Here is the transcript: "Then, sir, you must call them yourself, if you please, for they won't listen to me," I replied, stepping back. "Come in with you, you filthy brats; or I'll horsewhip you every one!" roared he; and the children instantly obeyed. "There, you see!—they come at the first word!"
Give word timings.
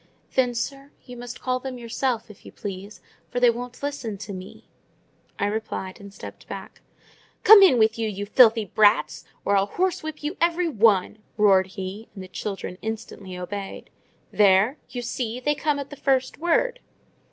"Then, 0.33 0.55
sir, 0.55 0.89
you 1.05 1.15
must 1.15 1.41
call 1.43 1.59
them 1.59 1.77
yourself, 1.77 2.31
if 2.31 2.43
you 2.43 2.51
please, 2.51 3.01
for 3.29 3.39
they 3.39 3.51
won't 3.51 3.83
listen 3.83 4.17
to 4.17 4.33
me," 4.33 4.63
I 5.37 5.45
replied, 5.45 5.99
stepping 6.11 6.47
back. 6.49 6.81
"Come 7.43 7.61
in 7.61 7.77
with 7.77 7.99
you, 7.99 8.09
you 8.09 8.25
filthy 8.25 8.65
brats; 8.65 9.25
or 9.45 9.55
I'll 9.55 9.67
horsewhip 9.67 10.23
you 10.23 10.37
every 10.41 10.67
one!" 10.69 11.19
roared 11.37 11.67
he; 11.67 12.09
and 12.15 12.23
the 12.23 12.27
children 12.29 12.79
instantly 12.81 13.37
obeyed. 13.37 13.91
"There, 14.31 14.77
you 14.89 15.03
see!—they 15.03 15.53
come 15.53 15.77
at 15.77 15.91
the 15.91 15.95
first 15.95 16.39
word!" 16.39 16.79